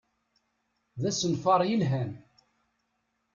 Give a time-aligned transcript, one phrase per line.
[1.01, 2.11] D asenfaṛ yelhan.